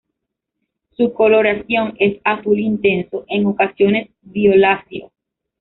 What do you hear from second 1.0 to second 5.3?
coloración es azul intenso, en ocasiones violáceo.